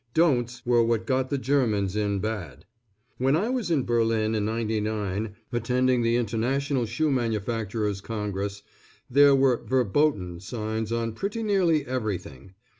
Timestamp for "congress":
8.01-8.63